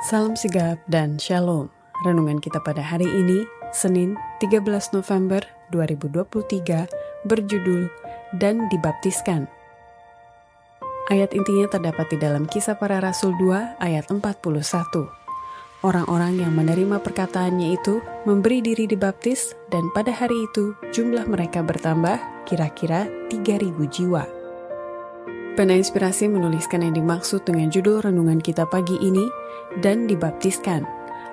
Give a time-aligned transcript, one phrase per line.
[0.00, 1.68] Salam sigap dan shalom.
[2.08, 5.44] Renungan kita pada hari ini, Senin 13 November
[5.76, 6.88] 2023,
[7.28, 7.84] berjudul
[8.40, 9.44] Dan Dibaptiskan.
[11.12, 14.24] Ayat intinya terdapat di dalam kisah para rasul 2 ayat 41.
[15.84, 22.48] Orang-orang yang menerima perkataannya itu memberi diri dibaptis dan pada hari itu jumlah mereka bertambah
[22.48, 24.39] kira-kira 3000 jiwa.
[25.58, 29.26] Pena Inspirasi menuliskan yang dimaksud dengan judul renungan kita pagi ini
[29.82, 30.86] dan dibaptiskan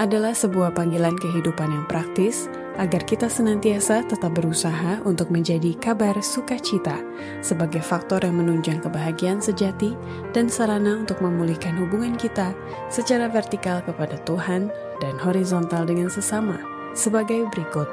[0.00, 2.48] adalah sebuah panggilan kehidupan yang praktis
[2.80, 7.02] agar kita senantiasa tetap berusaha untuk menjadi kabar sukacita
[7.44, 9.92] sebagai faktor yang menunjang kebahagiaan sejati
[10.32, 12.56] dan sarana untuk memulihkan hubungan kita
[12.88, 14.72] secara vertikal kepada Tuhan
[15.04, 16.56] dan horizontal dengan sesama
[16.96, 17.90] sebagai berikut.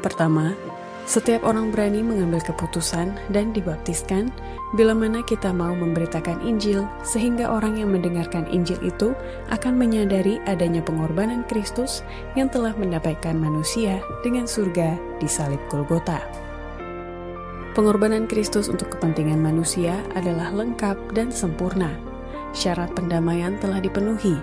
[0.00, 0.56] Pertama,
[1.08, 4.30] setiap orang berani mengambil keputusan dan dibaptiskan
[4.78, 9.16] bila mana kita mau memberitakan Injil, sehingga orang yang mendengarkan Injil itu
[9.50, 12.06] akan menyadari adanya pengorbanan Kristus
[12.38, 16.22] yang telah mendapatkan manusia dengan surga di salib Golgota.
[17.74, 21.90] Pengorbanan Kristus untuk kepentingan manusia adalah lengkap dan sempurna.
[22.50, 24.38] Syarat pendamaian telah dipenuhi.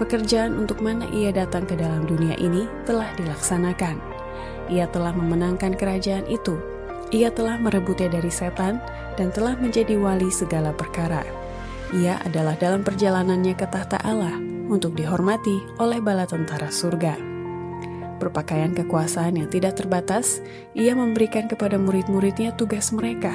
[0.00, 4.09] Pekerjaan untuk mana ia datang ke dalam dunia ini telah dilaksanakan
[4.70, 6.56] ia telah memenangkan kerajaan itu.
[7.10, 8.78] Ia telah merebutnya dari setan
[9.18, 11.26] dan telah menjadi wali segala perkara.
[11.90, 14.38] Ia adalah dalam perjalanannya ke tahta Allah
[14.70, 17.18] untuk dihormati oleh bala tentara surga.
[18.22, 20.38] Berpakaian kekuasaan yang tidak terbatas,
[20.78, 23.34] ia memberikan kepada murid-muridnya tugas mereka.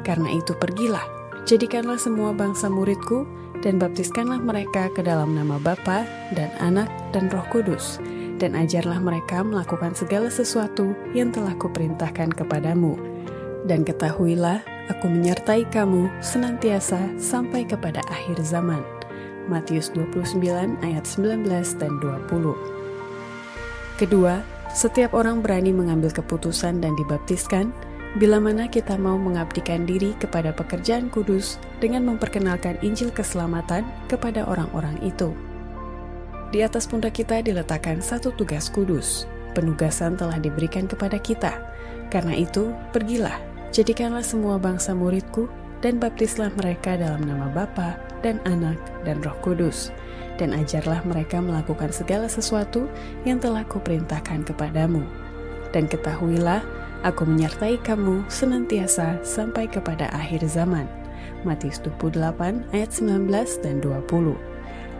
[0.00, 1.04] Karena itu pergilah,
[1.44, 3.28] jadikanlah semua bangsa muridku
[3.60, 8.00] dan baptiskanlah mereka ke dalam nama Bapa dan Anak dan Roh Kudus,
[8.40, 12.96] dan ajarlah mereka melakukan segala sesuatu yang telah kuperintahkan kepadamu.
[13.68, 18.80] Dan ketahuilah, aku menyertai kamu senantiasa sampai kepada akhir zaman.
[19.46, 20.40] Matius 29
[20.80, 21.44] ayat 19
[21.76, 22.56] dan 20.
[24.00, 24.40] Kedua,
[24.72, 27.68] setiap orang berani mengambil keputusan dan dibaptiskan
[28.18, 34.98] bila mana kita mau mengabdikan diri kepada pekerjaan kudus dengan memperkenalkan Injil keselamatan kepada orang-orang
[35.04, 35.30] itu.
[36.50, 39.30] Di atas pundak kita diletakkan satu tugas kudus.
[39.54, 41.62] Penugasan telah diberikan kepada kita.
[42.10, 43.38] Karena itu, pergilah,
[43.70, 45.46] jadikanlah semua bangsa muridku,
[45.78, 49.94] dan baptislah mereka dalam nama Bapa dan Anak dan Roh Kudus.
[50.42, 52.90] Dan ajarlah mereka melakukan segala sesuatu
[53.22, 55.06] yang telah kuperintahkan kepadamu.
[55.70, 56.66] Dan ketahuilah,
[57.06, 60.90] aku menyertai kamu senantiasa sampai kepada akhir zaman.
[61.46, 63.30] Matius 28 ayat 19
[63.62, 64.49] dan 20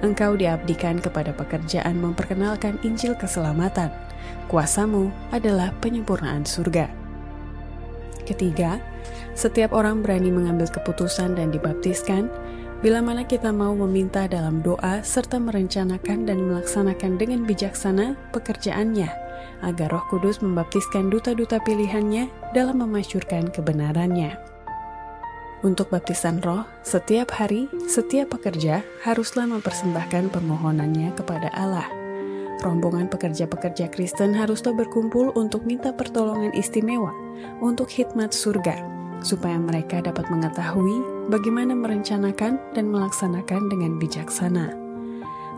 [0.00, 3.92] engkau diabdikan kepada pekerjaan memperkenalkan Injil keselamatan.
[4.50, 6.90] Kuasamu adalah penyempurnaan surga.
[8.26, 8.78] Ketiga,
[9.34, 12.28] setiap orang berani mengambil keputusan dan dibaptiskan
[12.80, 19.08] bila mana kita mau meminta dalam doa serta merencanakan dan melaksanakan dengan bijaksana pekerjaannya
[19.60, 24.49] agar Roh Kudus membaptiskan duta-duta pilihannya dalam memasyurkan kebenarannya.
[25.60, 31.84] Untuk baptisan roh, setiap hari, setiap pekerja haruslah mempersembahkan permohonannya kepada Allah.
[32.64, 37.12] Rombongan pekerja-pekerja Kristen haruslah berkumpul untuk minta pertolongan istimewa
[37.60, 38.80] untuk khidmat surga,
[39.20, 44.72] supaya mereka dapat mengetahui bagaimana merencanakan dan melaksanakan dengan bijaksana.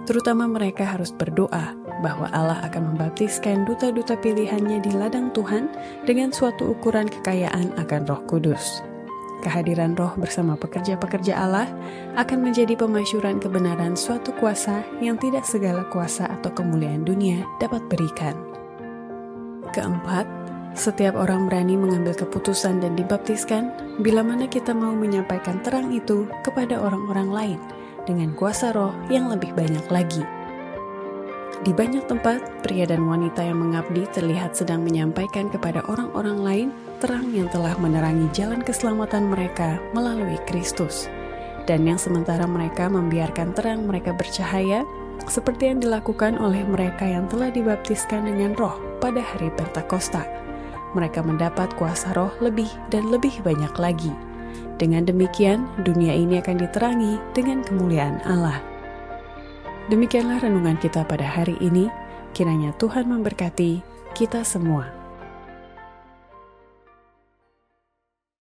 [0.03, 5.71] Terutama mereka harus berdoa bahwa Allah akan membaptiskan duta-duta pilihannya di ladang Tuhan
[6.11, 8.83] dengan suatu ukuran kekayaan akan roh kudus
[9.43, 11.67] kehadiran roh bersama pekerja-pekerja Allah
[12.15, 18.39] akan menjadi pemasyuran kebenaran suatu kuasa yang tidak segala kuasa atau kemuliaan dunia dapat berikan.
[19.75, 20.25] Keempat,
[20.73, 26.81] setiap orang berani mengambil keputusan dan dibaptiskan bila mana kita mau menyampaikan terang itu kepada
[26.81, 27.59] orang-orang lain
[28.09, 30.25] dengan kuasa roh yang lebih banyak lagi.
[31.63, 36.69] Di banyak tempat, pria dan wanita yang mengabdi terlihat sedang menyampaikan kepada orang-orang lain
[37.03, 41.11] terang yang telah menerangi jalan keselamatan mereka melalui Kristus,
[41.67, 44.87] dan yang sementara mereka membiarkan terang mereka bercahaya,
[45.27, 50.23] seperti yang dilakukan oleh mereka yang telah dibaptiskan dengan Roh pada hari Pentakosta.
[50.95, 54.15] Mereka mendapat kuasa Roh lebih dan lebih banyak lagi.
[54.79, 58.63] Dengan demikian, dunia ini akan diterangi dengan kemuliaan Allah.
[59.91, 61.91] Demikianlah renungan kita pada hari ini.
[62.31, 63.83] Kiranya Tuhan memberkati
[64.15, 65.02] kita semua.